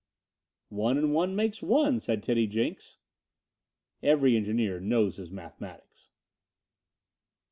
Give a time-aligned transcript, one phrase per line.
[0.73, 2.97] "One and one makes one," said Teddy Jenks.
[4.01, 6.09] Every engineer knows his mathematics.